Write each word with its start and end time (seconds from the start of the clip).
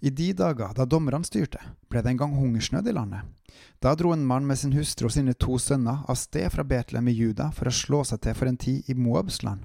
I 0.00 0.10
de 0.10 0.32
dager 0.36 0.74
da 0.76 0.84
dommerne 0.84 1.24
styrte, 1.24 1.60
ble 1.88 2.02
det 2.02 2.12
en 2.12 2.20
gang 2.20 2.34
hungersnød 2.36 2.88
i 2.88 2.94
landet. 2.96 3.22
Da 3.80 3.94
dro 3.94 4.12
en 4.12 4.26
mann 4.26 4.46
med 4.46 4.58
sin 4.58 4.74
hustru 4.74 5.08
og 5.08 5.14
sine 5.14 5.34
to 5.34 5.58
sønner 5.58 6.02
av 6.08 6.18
sted 6.18 6.50
fra 6.52 6.64
Betlehem 6.64 7.08
i 7.08 7.14
Juda 7.14 7.50
for 7.54 7.70
å 7.70 7.74
slå 7.74 8.02
seg 8.04 8.22
til 8.24 8.36
for 8.36 8.50
en 8.50 8.60
tid 8.60 8.90
i 8.90 8.96
Moabs 8.98 9.42
land. 9.46 9.64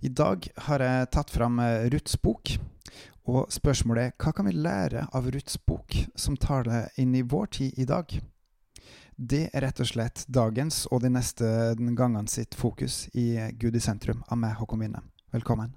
I 0.00 0.10
dag 0.14 0.46
har 0.68 0.82
jeg 0.84 1.10
tatt 1.14 1.30
fram 1.34 1.58
eh, 1.58 1.88
Ruths 1.90 2.14
bok, 2.22 2.54
og 3.28 3.50
spørsmålet 3.52 4.04
er 4.04 4.14
hva 4.22 4.32
kan 4.32 4.46
vi 4.46 4.54
lære 4.54 5.08
av 5.12 5.26
Ruths 5.34 5.58
bok 5.66 5.96
som 6.14 6.38
tar 6.38 6.68
det 6.68 6.84
inn 7.02 7.16
i 7.18 7.24
vår 7.26 7.50
tid 7.58 7.80
i 7.82 7.88
dag? 7.88 8.14
Det 9.18 9.48
er 9.50 9.64
rett 9.66 9.82
og 9.82 9.90
slett 9.90 10.22
dagens 10.30 10.84
og 10.92 11.02
de 11.02 11.10
neste 11.10 11.48
gangene 11.74 12.30
sitt 12.30 12.54
fokus 12.54 13.08
i 13.18 13.32
Gud 13.58 13.74
i 13.74 13.82
sentrum 13.82 14.22
av 14.30 14.38
meg, 14.38 14.54
Håkon 14.60 14.86
Winne. 14.86 15.02
Velkommen. 15.34 15.74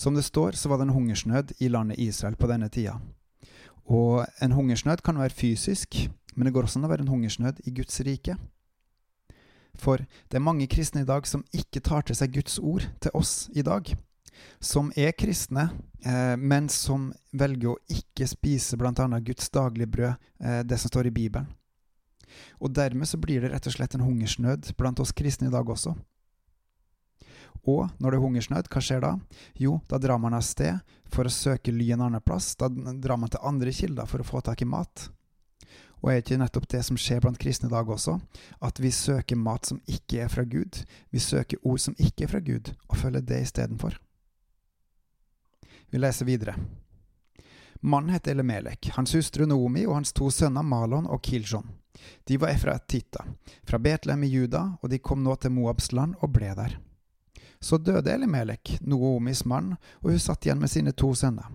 Som 0.00 0.14
det 0.16 0.22
står, 0.22 0.52
så 0.56 0.68
var 0.68 0.78
det 0.78 0.86
en 0.88 0.96
hungersnød 0.96 1.52
i 1.60 1.68
landet 1.68 1.98
Israel 2.00 2.36
på 2.40 2.48
denne 2.48 2.70
tida. 2.72 2.94
Og 3.84 4.24
en 4.40 4.52
hungersnød 4.56 5.02
kan 5.04 5.18
være 5.20 5.34
fysisk, 5.36 6.08
men 6.34 6.46
det 6.46 6.54
går 6.54 6.64
også 6.64 6.80
an 6.80 6.86
å 6.88 6.90
være 6.92 7.04
en 7.04 7.12
hungersnød 7.12 7.60
i 7.68 7.74
Guds 7.76 8.00
rike. 8.06 8.38
For 9.76 10.00
det 10.00 10.38
er 10.38 10.46
mange 10.46 10.68
kristne 10.72 11.02
i 11.04 11.08
dag 11.08 11.28
som 11.28 11.44
ikke 11.52 11.82
tar 11.84 12.06
til 12.08 12.16
seg 12.16 12.32
Guds 12.32 12.56
ord 12.58 12.86
til 13.02 13.12
oss 13.12 13.50
i 13.52 13.64
dag. 13.66 13.92
Som 14.56 14.88
er 14.96 15.12
kristne, 15.12 15.68
eh, 16.00 16.36
men 16.36 16.72
som 16.72 17.10
velger 17.36 17.74
å 17.74 17.78
ikke 17.92 18.28
spise 18.30 18.78
bl.a. 18.80 19.20
Guds 19.20 19.52
daglige 19.52 19.92
brød, 19.98 20.28
eh, 20.40 20.62
det 20.64 20.80
som 20.80 20.88
står 20.88 21.10
i 21.10 21.16
Bibelen. 21.18 21.52
Og 22.56 22.72
dermed 22.72 23.08
så 23.10 23.20
blir 23.20 23.42
det 23.42 23.52
rett 23.52 23.68
og 23.68 23.76
slett 23.76 23.98
en 23.98 24.06
hungersnød 24.06 24.72
blant 24.78 25.00
oss 25.04 25.12
kristne 25.12 25.50
i 25.50 25.52
dag 25.52 25.68
også. 25.68 25.92
Og 27.68 27.88
når 27.98 28.10
det 28.10 28.18
er 28.18 28.24
hungersnød, 28.24 28.68
hva 28.72 28.82
skjer 28.84 29.02
da? 29.04 29.14
Jo, 29.58 29.78
da 29.88 29.98
drar 30.00 30.20
man 30.22 30.36
av 30.36 30.44
sted 30.46 30.80
for 31.12 31.28
å 31.28 31.32
søke 31.32 31.74
ly 31.74 31.90
en 31.94 32.06
annen 32.06 32.24
plass. 32.24 32.54
Da 32.56 32.70
drar 32.70 33.18
man 33.20 33.32
til 33.32 33.42
andre 33.44 33.74
kilder 33.74 34.08
for 34.08 34.22
å 34.22 34.26
få 34.26 34.40
tak 34.44 34.62
i 34.64 34.68
mat. 34.68 35.10
Og 36.00 36.12
er 36.12 36.22
ikke 36.22 36.38
nettopp 36.40 36.68
det 36.72 36.80
som 36.86 36.96
skjer 36.96 37.20
blant 37.20 37.38
kristne 37.40 37.68
i 37.68 37.72
dag 37.74 37.88
også? 37.92 38.16
At 38.64 38.80
vi 38.80 38.92
søker 38.94 39.36
mat 39.36 39.68
som 39.68 39.82
ikke 39.84 40.24
er 40.24 40.30
fra 40.32 40.46
Gud. 40.48 40.80
Vi 41.12 41.20
søker 41.20 41.60
ord 41.60 41.82
som 41.82 41.96
ikke 41.98 42.24
er 42.24 42.32
fra 42.32 42.40
Gud, 42.44 42.72
og 42.88 42.96
følger 42.96 43.26
det 43.26 43.42
istedenfor. 43.44 43.98
Vi 45.90 46.00
leser 46.00 46.24
videre. 46.24 46.56
Mannen 47.80 48.14
het 48.14 48.28
Elemelek, 48.28 48.90
hans 48.96 49.14
hustru 49.16 49.46
Noomi 49.48 49.86
og 49.88 49.98
hans 49.98 50.12
to 50.16 50.28
sønner 50.32 50.64
Malon 50.64 51.08
og 51.08 51.22
Kiljon. 51.24 51.68
De 52.28 52.36
var 52.40 52.56
fra 52.60 52.78
Titta, 52.78 53.24
fra 53.64 53.80
Betlehem 53.80 54.24
i 54.24 54.30
Juda, 54.32 54.62
og 54.80 54.92
de 54.92 55.00
kom 55.00 55.24
nå 55.24 55.34
til 55.40 55.52
Moabs 55.52 55.90
land 55.92 56.16
og 56.20 56.32
ble 56.32 56.52
der. 56.56 56.76
Så 57.60 57.78
døde 57.78 58.12
Elimelek, 58.12 58.78
Noomis 58.80 59.44
mann, 59.44 59.74
og 60.00 60.10
hun 60.10 60.18
satt 60.18 60.46
igjen 60.46 60.60
med 60.60 60.70
sine 60.72 60.92
to 60.96 61.12
sønner. 61.14 61.50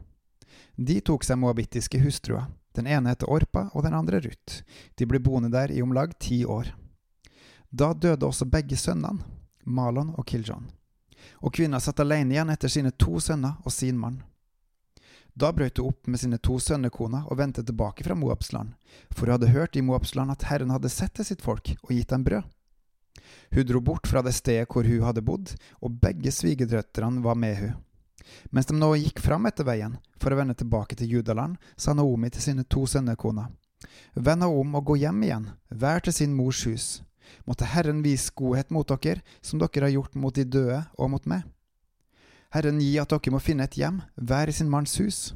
De 0.76 1.00
tok 1.02 1.24
seg 1.26 1.40
moabittiske 1.42 2.00
hustruer. 2.04 2.46
Den 2.76 2.88
ene 2.92 3.14
heter 3.14 3.32
Orpa, 3.32 3.70
og 3.74 3.86
den 3.86 3.96
andre 3.96 4.20
Ruth. 4.22 4.62
De 5.00 5.08
ble 5.08 5.22
boende 5.24 5.50
der 5.50 5.72
i 5.72 5.82
om 5.82 5.94
lag 5.96 6.14
ti 6.20 6.44
år. 6.46 6.74
Da 7.72 7.94
døde 7.94 8.28
også 8.28 8.46
begge 8.46 8.78
sønnene, 8.78 9.24
Malon 9.66 10.14
og 10.16 10.28
Kiljon. 10.28 10.68
Og 11.42 11.54
kvinna 11.56 11.80
satt 11.82 12.00
alene 12.04 12.36
igjen 12.36 12.52
etter 12.54 12.70
sine 12.70 12.92
to 12.92 13.18
sønner 13.24 13.58
og 13.66 13.74
sin 13.74 13.98
mann. 13.98 14.22
Da 15.36 15.50
brøt 15.52 15.82
hun 15.82 15.90
opp 15.90 16.08
med 16.08 16.22
sine 16.22 16.38
to 16.40 16.60
sønnekoner 16.64 17.26
og 17.28 17.40
vendte 17.42 17.64
tilbake 17.66 18.06
fra 18.06 18.16
Moabsland, 18.16 18.76
for 19.12 19.26
hun 19.26 19.36
hadde 19.36 19.52
hørt 19.52 19.76
i 19.76 19.84
Moabsland 19.84 20.32
at 20.32 20.46
Herren 20.48 20.72
hadde 20.72 20.92
sett 20.92 21.16
til 21.18 21.28
sitt 21.28 21.44
folk 21.44 21.74
og 21.82 21.92
gitt 21.92 22.14
dem 22.14 22.24
brød. 22.24 22.46
Hun 23.52 23.66
dro 23.68 23.82
bort 23.82 24.08
fra 24.08 24.22
det 24.26 24.36
stedet 24.36 24.68
hvor 24.72 24.88
hun 24.88 25.04
hadde 25.06 25.24
bodd, 25.26 25.54
og 25.82 26.00
begge 26.02 26.34
svigerdøtrene 26.34 27.24
var 27.24 27.38
med 27.40 27.60
hun. 27.62 27.76
Mens 28.50 28.66
de 28.66 28.76
nå 28.78 28.90
gikk 28.98 29.22
fram 29.22 29.46
etter 29.46 29.68
veien 29.68 29.98
for 30.22 30.34
å 30.34 30.40
vende 30.40 30.56
tilbake 30.58 30.98
til 30.98 31.18
Judaland, 31.18 31.58
sa 31.78 31.94
Naomi 31.94 32.32
til 32.34 32.42
sine 32.42 32.66
to 32.66 32.86
sønnekoner. 32.90 33.52
Vend 34.16 34.46
om 34.48 34.78
og 34.80 34.86
gå 34.90 34.98
hjem 35.04 35.24
igjen, 35.28 35.50
hver 35.70 36.02
til 36.02 36.16
sin 36.16 36.34
mors 36.36 36.64
hus. 36.66 36.88
Måtte 37.46 37.68
Herren 37.70 38.02
vise 38.06 38.34
godhet 38.36 38.72
mot 38.74 38.88
dere, 38.88 39.22
som 39.42 39.60
dere 39.62 39.88
har 39.88 39.94
gjort 39.94 40.16
mot 40.16 40.36
de 40.36 40.46
døde 40.46 40.82
og 40.98 41.12
mot 41.14 41.26
meg. 41.30 41.46
Herren 42.54 42.80
gi 42.82 42.94
at 43.02 43.12
dere 43.12 43.34
må 43.34 43.42
finne 43.44 43.68
et 43.68 43.78
hjem, 43.78 44.02
hver 44.16 44.50
i 44.50 44.56
sin 44.56 44.72
manns 44.72 44.96
hus. 45.02 45.34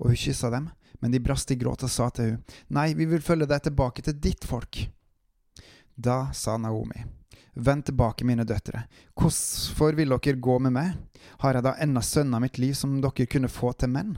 Og 0.00 0.10
hun 0.10 0.18
kyssa 0.18 0.50
dem, 0.50 0.70
men 1.00 1.12
de 1.14 1.22
brast 1.22 1.50
i 1.52 1.58
gråt 1.60 1.84
og 1.86 1.92
sa 1.92 2.08
til 2.10 2.34
hun, 2.34 2.42
Nei, 2.74 2.92
vi 2.98 3.06
vil 3.08 3.22
følge 3.22 3.48
deg 3.50 3.68
tilbake 3.68 4.02
til 4.02 4.18
ditt 4.18 4.46
folk. 4.48 4.86
Da 5.94 6.32
sa 6.32 6.56
Naomi, 6.56 7.04
Vend 7.54 7.84
tilbake, 7.86 8.24
mine 8.24 8.44
døtre, 8.44 8.82
hvorfor 9.14 9.94
vil 9.94 10.10
dere 10.10 10.40
gå 10.42 10.58
med 10.58 10.74
meg, 10.74 10.94
har 11.38 11.54
jeg 11.54 11.62
da 11.62 11.76
ennå 11.78 12.02
sønner 12.02 12.42
mitt 12.42 12.58
liv 12.58 12.74
som 12.74 12.96
dere 13.02 13.28
kunne 13.30 13.50
få 13.50 13.70
til 13.78 13.92
menn? 13.94 14.16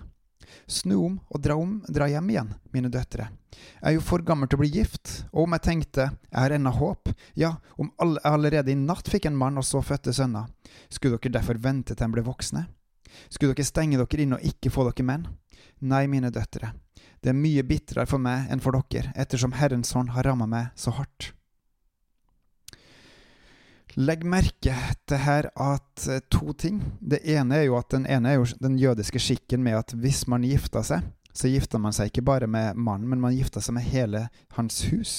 Snu 0.67 0.95
om 0.97 1.19
og 1.29 1.43
dra, 1.45 1.59
om, 1.61 1.83
dra 1.93 2.09
hjem 2.09 2.31
igjen, 2.33 2.55
mine 2.73 2.89
døtre. 2.89 3.29
Jeg 3.53 3.91
er 3.91 3.97
jo 3.99 4.07
for 4.09 4.25
gammel 4.25 4.49
til 4.49 4.57
å 4.57 4.63
bli 4.63 4.71
gift, 4.73 5.13
og 5.35 5.45
om 5.45 5.57
jeg 5.57 5.65
tenkte 5.69 6.09
jeg 6.09 6.39
har 6.39 6.57
ennå 6.57 6.73
håp, 6.79 7.13
ja, 7.37 7.53
om 7.77 7.93
all, 8.01 8.17
jeg 8.23 8.33
allerede 8.33 8.73
i 8.73 8.79
natt 8.81 9.13
fikk 9.13 9.29
en 9.29 9.37
mann 9.37 9.61
og 9.61 9.69
så 9.69 9.85
fødte 9.85 10.17
sønner, 10.17 10.49
skulle 10.89 11.21
dere 11.21 11.37
derfor 11.37 11.61
vente 11.61 11.93
til 11.93 12.07
de 12.07 12.13
ble 12.17 12.25
voksne? 12.25 12.65
Skulle 13.29 13.53
dere 13.53 13.69
stenge 13.69 14.01
dere 14.01 14.25
inne 14.25 14.41
og 14.41 14.49
ikke 14.49 14.73
få 14.73 14.89
dere 14.89 15.11
menn? 15.13 15.29
Nei, 15.85 16.07
mine 16.09 16.33
døtre, 16.33 16.73
det 17.21 17.35
er 17.35 17.37
mye 17.37 17.69
bitrere 17.69 18.09
for 18.09 18.23
meg 18.23 18.49
enn 18.49 18.65
for 18.65 18.81
dere, 18.89 19.13
ettersom 19.13 19.53
Herrens 19.61 19.93
hånd 19.93 20.17
har 20.17 20.25
rammet 20.25 20.49
meg 20.49 20.73
så 20.79 20.97
hardt. 20.97 21.36
Legg 23.97 24.27
merke 24.29 24.75
til 25.09 25.21
her 25.25 25.47
at 25.57 26.07
eh, 26.13 26.21
to 26.29 26.53
ting. 26.53 26.83
Det 27.01 27.23
ene 27.33 27.63
er 27.63 27.69
jo 27.71 27.79
at 27.79 27.89
den 27.95 28.05
ene 28.05 28.29
er 28.29 28.43
jo 28.43 28.49
den 28.61 28.77
jødiske 28.77 29.21
skikken 29.23 29.63
med 29.65 29.79
at 29.79 29.95
hvis 29.97 30.27
man 30.29 30.45
gifter 30.45 30.85
seg, 30.85 31.07
så 31.33 31.49
gifter 31.49 31.81
man 31.81 31.97
seg 31.97 32.11
ikke 32.11 32.27
bare 32.29 32.49
med 32.49 32.77
mannen, 32.77 33.09
men 33.09 33.23
man 33.23 33.37
gifter 33.37 33.65
seg 33.65 33.79
med 33.79 33.89
hele 33.89 34.27
hans 34.59 34.83
hus. 34.91 35.15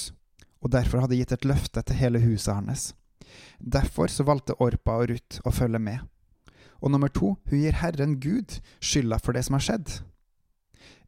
Og 0.62 0.70
derfor 0.74 1.02
hadde 1.02 1.18
gitt 1.18 1.34
et 1.34 1.48
løfte 1.50 1.82
til 1.82 1.98
hele 1.98 2.22
huset 2.22 2.54
hans. 2.54 2.92
Derfor 3.58 4.14
så 4.14 4.26
valgte 4.28 4.58
Orpa 4.62 5.00
og 5.02 5.10
Ruth 5.10 5.42
å 5.46 5.54
følge 5.54 5.82
med. 5.82 6.06
Og 6.78 6.94
nummer 6.94 7.10
to, 7.10 7.34
hun 7.50 7.64
gir 7.64 7.80
Herren 7.82 8.20
Gud 8.22 8.60
skylda 8.78 9.18
for 9.24 9.34
det 9.34 9.48
som 9.48 9.58
har 9.58 9.66
skjedd. 9.66 9.98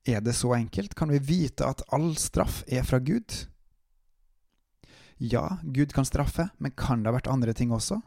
Er 0.10 0.26
det 0.26 0.34
så 0.38 0.56
enkelt? 0.58 0.96
Kan 0.98 1.14
vi 1.14 1.22
vite 1.22 1.70
at 1.70 1.86
all 1.94 2.16
straff 2.18 2.64
er 2.66 2.82
fra 2.88 2.98
Gud? 2.98 3.46
Ja, 5.22 5.58
Gud 5.64 5.94
kan 5.94 6.06
straffe, 6.08 6.46
men 6.58 6.72
kan 6.72 7.02
det 7.04 7.12
ha 7.12 7.18
vært 7.18 7.28
andre 7.28 7.52
ting 7.54 7.74
også? 7.76 7.98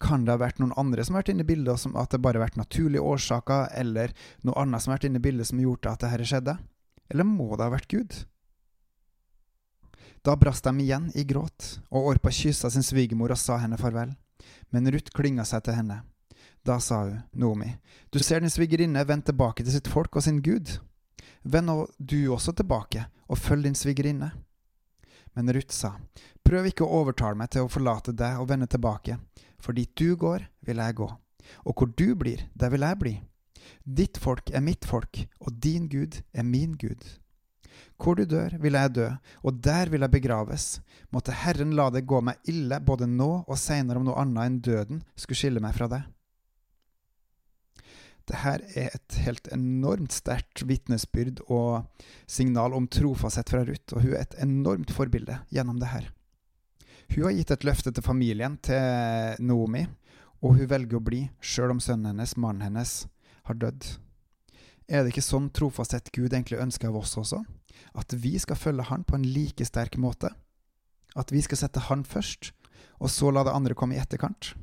Kan 0.00 0.24
det 0.24 0.32
ha 0.32 0.40
vært 0.40 0.60
noen 0.62 0.72
andre 0.80 1.04
som 1.04 1.14
har 1.14 1.20
vært 1.20 1.34
inne 1.34 1.44
i 1.44 1.48
bildet, 1.50 1.80
som 1.82 1.96
at 2.00 2.14
det 2.14 2.22
bare 2.24 2.40
har 2.40 2.46
vært 2.46 2.56
naturlige 2.56 3.04
årsaker, 3.04 3.66
eller 3.76 4.14
noe 4.40 4.56
annet 4.56 4.80
som 4.80 4.92
har 4.92 4.96
vært 4.96 5.10
inne 5.10 5.20
i 5.20 5.26
bildet 5.26 5.50
som 5.50 5.60
har 5.60 5.66
gjort 5.66 5.88
at 5.90 6.06
dette 6.06 6.28
skjedde? 6.30 6.54
Eller 7.12 7.28
må 7.28 7.50
det 7.52 7.66
ha 7.66 7.74
vært 7.74 7.90
Gud? 7.92 8.16
Da 10.24 10.32
brast 10.40 10.64
de 10.64 10.72
igjen 10.80 11.10
i 11.18 11.26
gråt, 11.28 11.66
og 11.90 12.08
Orpa 12.14 12.32
kyssa 12.32 12.70
sin 12.72 12.86
svigermor 12.86 13.34
og 13.34 13.40
sa 13.42 13.58
henne 13.60 13.76
farvel. 13.76 14.14
Men 14.72 14.88
Ruth 14.88 15.12
klynga 15.12 15.44
seg 15.44 15.66
til 15.66 15.76
henne. 15.76 15.98
Da 16.64 16.78
sa 16.80 17.02
hun, 17.02 17.18
Noomi, 17.36 17.68
du 18.08 18.16
ser 18.22 18.40
din 18.40 18.52
svigerinne 18.52 19.04
vende 19.04 19.28
tilbake 19.28 19.60
til 19.60 19.74
sitt 19.74 19.90
folk 19.92 20.16
og 20.16 20.24
sin 20.24 20.40
Gud. 20.40 20.78
Vend 21.42 21.68
nå 21.68 21.76
du 21.98 22.30
også 22.32 22.54
tilbake, 22.56 23.04
og 23.28 23.40
følg 23.44 23.66
din 23.66 23.76
svigerinne. 23.76 24.30
Men 25.36 25.52
Ruth 25.54 25.72
sa, 25.74 25.94
Prøv 26.44 26.68
ikke 26.68 26.84
å 26.84 27.02
overtale 27.02 27.38
meg 27.38 27.52
til 27.54 27.66
å 27.66 27.72
forlate 27.72 28.14
deg 28.16 28.40
og 28.40 28.48
vende 28.50 28.68
tilbake, 28.70 29.18
for 29.62 29.76
dit 29.76 29.90
du 29.96 30.16
går, 30.18 30.44
vil 30.66 30.82
jeg 30.82 30.98
gå, 30.98 31.08
og 31.64 31.72
hvor 31.76 31.92
du 31.96 32.14
blir, 32.18 32.42
der 32.54 32.72
vil 32.74 32.84
jeg 32.84 33.00
bli. 33.00 33.14
Ditt 33.82 34.18
folk 34.20 34.50
er 34.50 34.64
mitt 34.64 34.86
folk, 34.86 35.24
og 35.40 35.58
din 35.62 35.88
Gud 35.90 36.20
er 36.34 36.46
min 36.46 36.74
Gud. 36.78 37.04
Hvor 38.02 38.18
du 38.18 38.24
dør, 38.26 38.56
vil 38.60 38.74
jeg 38.74 38.94
dø, 38.96 39.08
og 39.46 39.60
der 39.62 39.90
vil 39.92 40.02
jeg 40.02 40.14
begraves. 40.16 40.66
Måtte 41.14 41.34
Herren 41.44 41.74
la 41.78 41.88
det 41.94 42.04
gå 42.06 42.20
meg 42.24 42.42
ille 42.50 42.80
både 42.82 43.06
nå 43.06 43.30
og 43.46 43.58
seinere 43.58 44.00
om 44.00 44.08
noe 44.08 44.18
annet 44.22 44.44
enn 44.44 44.58
døden 44.66 45.04
skulle 45.14 45.38
skille 45.38 45.62
meg 45.62 45.76
fra 45.78 45.88
deg. 45.92 46.02
Det 48.28 48.38
her 48.44 48.62
er 48.78 48.92
et 48.94 49.16
helt 49.24 49.48
enormt 49.54 50.14
sterkt 50.14 50.62
vitnesbyrd 50.68 51.42
og 51.48 51.88
signal 52.30 52.74
om 52.76 52.86
trofasthet 52.86 53.50
fra 53.50 53.64
Ruth, 53.66 53.96
og 53.96 54.04
hun 54.04 54.14
er 54.14 54.22
et 54.22 54.36
enormt 54.42 54.92
forbilde 54.94 55.40
gjennom 55.50 55.80
det 55.82 55.90
her. 55.90 56.10
Hun 57.12 57.26
har 57.26 57.34
gitt 57.36 57.50
et 57.52 57.66
løfte 57.66 57.92
til 57.92 58.04
familien, 58.06 58.56
til 58.62 59.42
Noomi, 59.42 59.84
og 60.42 60.56
hun 60.58 60.70
velger 60.70 60.98
å 60.98 61.04
bli, 61.04 61.26
sjøl 61.42 61.74
om 61.74 61.82
sønnen 61.82 62.12
hennes, 62.12 62.36
mannen 62.40 62.64
hennes, 62.66 62.94
har 63.46 63.58
dødd. 63.58 63.84
Er 64.88 65.02
det 65.02 65.12
ikke 65.12 65.24
sånn 65.24 65.50
trofasthet 65.54 66.10
Gud 66.14 66.32
egentlig 66.32 66.60
ønsker 66.62 66.90
av 66.90 66.98
oss 67.02 67.14
også? 67.18 67.42
At 67.98 68.14
vi 68.14 68.34
skal 68.40 68.58
følge 68.58 68.86
Han 68.90 69.04
på 69.04 69.16
en 69.18 69.26
like 69.26 69.64
sterk 69.66 69.98
måte? 70.00 70.32
At 71.18 71.32
vi 71.32 71.42
skal 71.44 71.60
sette 71.60 71.86
Han 71.88 72.04
først, 72.04 72.52
og 73.02 73.10
så 73.10 73.30
la 73.30 73.44
det 73.46 73.54
andre 73.54 73.76
komme 73.78 73.96
i 73.96 74.02
etterkant? 74.02 74.54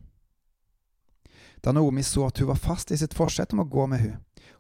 Da 1.62 1.72
Naomi 1.72 2.04
så 2.04 2.28
at 2.28 2.40
hun 2.40 2.48
var 2.48 2.56
fast 2.56 2.92
i 2.92 2.98
sitt 2.98 3.14
forsett 3.14 3.54
om 3.54 3.64
å 3.64 3.68
gå 3.68 3.88
med 3.88 4.00
hun, 4.00 4.18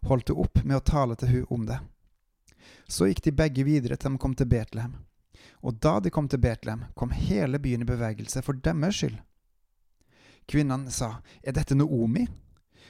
holdt 0.09 0.29
hun 0.29 0.41
opp 0.43 0.63
med 0.63 0.77
å 0.77 0.83
tale 0.83 1.15
til 1.15 1.27
hun 1.27 1.45
om 1.49 1.65
det. 1.69 1.79
Så 2.87 3.07
gikk 3.07 3.23
de 3.23 3.31
begge 3.31 3.63
videre 3.63 3.95
til 3.97 4.11
de 4.11 4.21
kom 4.21 4.35
til 4.35 4.49
Betlehem. 4.49 4.97
Og 5.63 5.79
da 5.83 5.99
de 5.99 6.11
kom 6.11 6.27
til 6.27 6.41
Betlehem, 6.43 6.85
kom 6.95 7.11
hele 7.15 7.59
byen 7.59 7.83
i 7.83 7.87
bevegelse 7.87 8.43
for 8.43 8.59
deres 8.59 8.99
skyld. 8.99 9.19
Kvinnene 10.49 10.91
sa, 10.91 11.19
Er 11.43 11.53
dette 11.53 11.75
Noomi? 11.75 12.27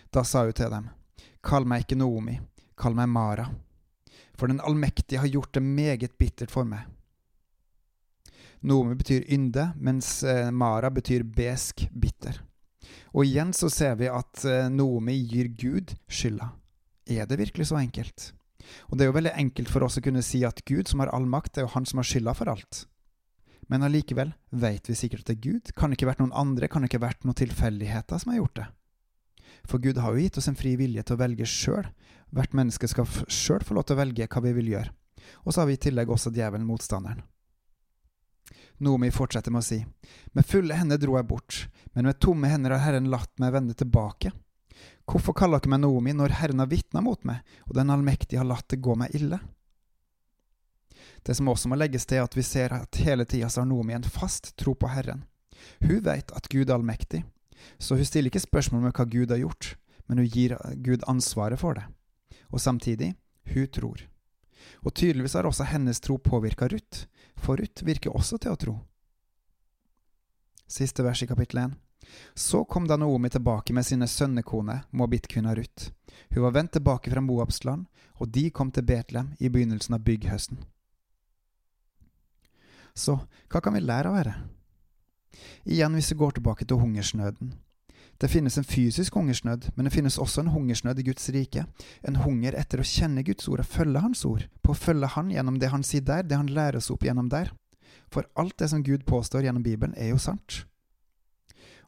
Da 0.09 0.23
sa 0.23 0.45
hun 0.45 0.53
til 0.53 0.71
dem, 0.71 0.89
Kall 1.43 1.65
meg 1.67 1.83
ikke 1.83 1.99
Noomi, 1.99 2.39
kall 2.79 2.95
meg 2.95 3.09
Mara, 3.11 3.49
for 4.33 4.47
Den 4.47 4.61
allmektige 4.61 5.19
har 5.19 5.27
gjort 5.27 5.53
det 5.53 5.61
meget 5.61 6.17
bittert 6.17 6.51
for 6.51 6.63
meg. 6.63 6.87
Noomi 8.61 8.95
betyr 8.95 9.27
ynde, 9.31 9.71
mens 9.75 10.23
eh, 10.23 10.49
Mara 10.51 10.89
betyr 10.89 11.23
besk, 11.23 11.85
bitter. 11.91 12.41
Og 13.13 13.25
igjen 13.25 13.51
så 13.55 13.69
ser 13.73 13.97
vi 13.99 14.09
at 14.11 14.43
eh, 14.47 14.69
Noomi 14.71 15.17
gir 15.29 15.49
Gud 15.59 15.95
skylda. 16.07 16.51
Er 17.09 17.25
det 17.29 17.39
virkelig 17.41 17.69
så 17.71 17.79
enkelt? 17.79 18.31
Og 18.89 18.97
det 18.97 19.05
er 19.05 19.09
jo 19.09 19.17
veldig 19.17 19.35
enkelt 19.39 19.71
for 19.71 19.85
oss 19.85 19.97
å 19.97 20.03
kunne 20.05 20.23
si 20.25 20.43
at 20.45 20.61
Gud, 20.67 20.87
som 20.87 21.01
har 21.01 21.11
all 21.15 21.25
makt, 21.29 21.55
det 21.55 21.63
er 21.63 21.67
jo 21.67 21.75
han 21.75 21.87
som 21.89 22.01
har 22.01 22.09
skylda 22.09 22.35
for 22.37 22.51
alt. 22.51 22.83
Men 23.69 23.85
allikevel 23.85 24.33
veit 24.49 24.89
vi 24.89 24.97
sikkert 24.97 25.25
at 25.25 25.31
det 25.31 25.37
er 25.37 25.45
Gud. 25.45 25.71
Kan 25.77 25.91
det 25.91 25.99
ikke 25.99 26.09
vært 26.09 26.21
noen 26.23 26.35
andre, 26.37 26.69
kan 26.69 26.83
det 26.83 26.91
ikke 26.91 27.05
vært 27.05 27.25
noen 27.25 27.37
tilfeldigheter 27.37 28.21
som 28.21 28.33
har 28.33 28.41
gjort 28.41 28.61
det? 28.61 28.67
For 29.69 29.81
Gud 29.81 29.99
har 30.01 30.15
jo 30.15 30.23
gitt 30.23 30.39
oss 30.41 30.49
en 30.49 30.57
fri 30.57 30.75
vilje 30.79 31.03
til 31.05 31.17
å 31.17 31.21
velge 31.21 31.45
sjøl. 31.49 31.89
Hvert 32.33 32.55
menneske 32.57 32.89
skal 32.89 33.09
sjøl 33.29 33.65
få 33.65 33.77
lov 33.77 33.89
til 33.89 33.97
å 33.97 34.01
velge 34.01 34.29
hva 34.29 34.41
vi 34.45 34.55
vil 34.57 34.71
gjøre. 34.73 34.93
Og 35.45 35.53
så 35.53 35.61
har 35.61 35.69
vi 35.69 35.77
i 35.77 35.81
tillegg 35.81 36.09
også 36.09 36.31
djevelen, 36.33 36.65
motstanderen. 36.65 37.21
Noomi 38.79 39.11
fortsetter 39.11 39.51
med 39.51 39.63
å 39.63 39.67
si, 39.67 39.79
Med 40.31 40.45
fulle 40.47 40.75
hender 40.75 40.97
dro 40.97 41.17
jeg 41.17 41.27
bort, 41.27 41.67
men 41.93 42.07
med 42.07 42.19
tomme 42.19 42.47
hender 42.47 42.75
har 42.75 42.85
Herren 42.85 43.09
latt 43.11 43.31
meg 43.39 43.53
vende 43.53 43.75
tilbake. 43.75 44.31
Hvorfor 45.09 45.35
kaller 45.35 45.59
dere 45.59 45.73
meg 45.73 45.81
Noomi 45.83 46.13
når 46.15 46.35
Herren 46.39 46.61
har 46.63 46.69
vitna 46.71 47.01
mot 47.03 47.23
meg, 47.27 47.41
og 47.67 47.75
Den 47.75 47.89
allmektige 47.89 48.39
har 48.39 48.47
latt 48.47 48.69
det 48.69 48.81
gå 48.81 48.95
meg 48.95 49.15
ille? 49.15 49.39
Det 51.23 51.35
som 51.35 51.49
også 51.51 51.69
må 51.69 51.75
legges 51.75 52.05
til, 52.07 52.21
er 52.21 52.29
at 52.29 52.37
vi 52.37 52.45
ser 52.45 52.73
at 52.73 53.01
hele 53.03 53.25
tida 53.25 53.49
har 53.51 53.67
Noomi 53.67 53.97
en 53.97 54.07
fast 54.07 54.53
tro 54.57 54.75
på 54.75 54.87
Herren. 54.87 55.25
Hun 55.83 55.99
vet 56.05 56.31
at 56.31 56.47
Gud 56.47 56.69
er 56.69 56.77
allmektig, 56.77 57.25
så 57.77 57.97
hun 57.99 58.07
stiller 58.07 58.31
ikke 58.31 58.45
spørsmål 58.45 58.85
med 58.85 58.95
hva 58.95 59.05
Gud 59.09 59.33
har 59.33 59.41
gjort, 59.41 59.73
men 60.07 60.21
hun 60.21 60.31
gir 60.31 60.55
Gud 60.85 61.03
ansvaret 61.11 61.59
for 61.59 61.75
det. 61.75 61.83
Og 62.49 62.63
samtidig, 62.63 63.15
hun 63.53 63.67
tror. 63.67 64.05
Og 64.85 64.93
tydeligvis 64.93 65.35
har 65.37 65.47
også 65.47 65.67
hennes 65.69 65.99
tro 65.99 66.17
påvirka 66.17 66.67
Ruth, 66.67 67.05
for 67.35 67.59
Ruth 67.59 67.85
virker 67.85 68.15
også 68.15 68.37
til 68.37 68.53
å 68.53 68.59
tro. 68.59 68.75
Siste 70.69 71.03
vers 71.03 71.23
i 71.23 71.27
kapittel 71.29 71.63
1. 71.63 71.77
Så 72.33 72.63
kom 72.65 72.87
da 72.87 72.97
Naomi 72.97 73.29
tilbake 73.29 73.73
med 73.73 73.85
sine 73.85 74.07
sønnekone, 74.07 74.81
moabittkvinna 74.91 75.55
Ruth. 75.55 75.91
Hun 76.29 76.43
var 76.43 76.55
vendt 76.55 76.75
tilbake 76.77 77.11
fra 77.11 77.21
Moabs 77.21 77.63
land, 77.65 77.87
og 78.19 78.29
de 78.33 78.49
kom 78.49 78.71
til 78.71 78.85
Betlehem 78.85 79.33
i 79.39 79.49
begynnelsen 79.49 79.95
av 79.97 80.03
bygghøsten. 80.05 80.61
Så 82.93 83.19
hva 83.49 83.61
kan 83.63 83.75
vi 83.75 83.83
lære 83.83 84.11
av 84.11 84.17
dette? 84.19 84.35
Igjen 85.69 85.93
hvis 85.95 86.11
vi 86.11 86.19
går 86.19 86.37
tilbake 86.37 86.65
til 86.65 86.81
hungersnøden. 86.81 87.53
Det 88.19 88.27
finnes 88.27 88.57
en 88.57 88.67
fysisk 88.67 89.15
hungersnød, 89.15 89.69
men 89.75 89.87
det 89.87 89.93
finnes 89.93 90.17
også 90.19 90.41
en 90.43 90.51
hungersnød 90.51 90.99
i 90.99 91.05
Guds 91.07 91.29
rike. 91.31 91.63
En 92.03 92.19
hunger 92.19 92.57
etter 92.59 92.81
å 92.81 92.87
kjenne 92.87 93.23
Guds 93.23 93.47
ord 93.47 93.63
og 93.63 93.69
følge 93.71 94.01
Hans 94.03 94.25
ord, 94.27 94.43
på 94.61 94.73
å 94.73 94.79
følge 94.79 95.07
Han 95.15 95.31
gjennom 95.31 95.59
det 95.59 95.71
Han 95.71 95.85
sier 95.87 96.03
der, 96.03 96.27
det 96.27 96.35
Han 96.35 96.51
lærer 96.51 96.81
oss 96.81 96.91
opp 96.91 97.07
gjennom 97.07 97.29
der. 97.31 97.53
For 98.11 98.27
alt 98.35 98.57
det 98.59 98.69
som 98.73 98.83
Gud 98.83 99.05
påstår 99.07 99.47
gjennom 99.47 99.63
Bibelen, 99.63 99.95
er 99.95 100.11
jo 100.11 100.19
sant. 100.19 100.65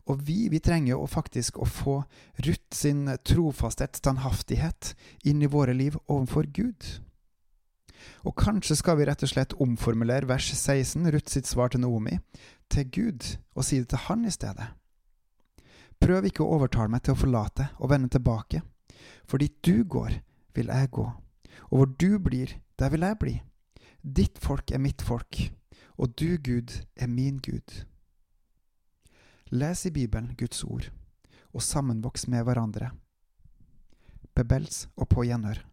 Og 0.07 0.23
vi, 0.25 0.47
vi 0.49 0.63
trenger 0.63 0.95
jo 0.95 1.05
faktisk 1.09 1.59
å 1.61 1.67
få 1.67 1.99
Ruth 2.45 2.73
sin 2.73 3.05
trofasthet, 3.27 3.99
standhaftighet, 3.99 4.95
inn 5.27 5.43
i 5.43 5.51
våre 5.51 5.75
liv 5.77 5.99
overfor 6.07 6.47
Gud. 6.47 6.87
Og 8.25 8.37
kanskje 8.39 8.79
skal 8.79 8.97
vi 8.97 9.05
rett 9.09 9.23
og 9.25 9.29
slett 9.29 9.57
omformulere 9.61 10.29
vers 10.29 10.47
16, 10.55 11.11
Ruth 11.13 11.33
sitt 11.35 11.49
svar 11.49 11.73
til 11.73 11.83
Naomi, 11.83 12.17
til 12.71 12.87
Gud, 12.89 13.35
og 13.53 13.67
si 13.67 13.81
det 13.83 13.91
til 13.91 14.07
Han 14.07 14.25
i 14.25 14.33
stedet. 14.33 14.71
Prøv 16.01 16.25
ikke 16.25 16.41
å 16.43 16.57
overtale 16.57 16.89
meg 16.89 17.03
til 17.05 17.13
å 17.13 17.19
forlate 17.19 17.67
og 17.77 17.91
vende 17.91 18.09
tilbake, 18.09 18.63
for 19.29 19.41
dit 19.41 19.53
du 19.61 19.83
går, 19.85 20.17
vil 20.57 20.71
jeg 20.73 20.89
gå, 20.97 21.05
og 21.69 21.75
hvor 21.77 21.89
du 22.01 22.17
blir, 22.19 22.57
der 22.81 22.89
vil 22.93 23.05
jeg 23.05 23.19
bli. 23.21 23.35
Ditt 24.01 24.41
folk 24.41 24.73
er 24.73 24.81
mitt 24.81 25.05
folk, 25.05 25.37
og 26.01 26.15
du, 26.17 26.37
Gud, 26.41 26.73
er 26.97 27.07
min 27.07 27.37
Gud. 27.37 27.83
Les 29.53 29.85
i 29.85 29.93
Bibelen 29.93 30.33
Guds 30.39 30.63
ord, 30.63 30.89
og 31.53 31.61
sammenvoks 31.61 32.25
med 32.27 32.47
hverandre. 32.47 32.91
Bebels 34.33 34.87
og 34.95 35.09
på 35.11 35.27
gjenhør. 35.27 35.70